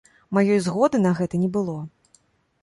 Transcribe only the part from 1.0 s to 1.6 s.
на гэта не